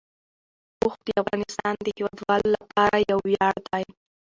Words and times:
اوښ 0.83 0.95
د 1.05 1.07
افغانستان 1.21 1.75
د 1.81 1.87
هیوادوالو 1.97 2.49
لپاره 2.57 2.97
یو 3.11 3.19
ویاړ 3.27 3.55
دی. 3.69 3.83